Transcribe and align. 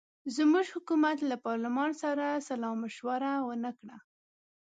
زموږ 0.35 0.65
حکومت 0.75 1.17
له 1.29 1.35
پارلمان 1.45 1.91
سره 2.03 2.25
سلامشوره 2.49 3.31
ونه 3.47 3.71
کړه. 3.79 3.97